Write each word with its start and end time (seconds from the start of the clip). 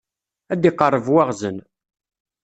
Ad 0.53 0.57
d-iqerreb 0.61 1.07
waɣzen. 1.13 1.57